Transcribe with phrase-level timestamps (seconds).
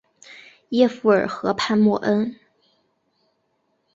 [0.69, 2.35] 耶弗尔河畔默恩。